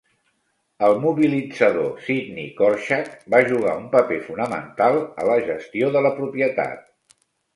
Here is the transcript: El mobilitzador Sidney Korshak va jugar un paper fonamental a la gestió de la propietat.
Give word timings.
El 0.85 0.95
mobilitzador 1.01 1.91
Sidney 2.05 2.45
Korshak 2.61 3.11
va 3.35 3.43
jugar 3.51 3.75
un 3.81 3.85
paper 3.91 4.19
fonamental 4.29 4.97
a 5.01 5.27
la 5.31 5.37
gestió 5.51 5.91
de 5.97 6.03
la 6.07 6.13
propietat. 6.23 6.83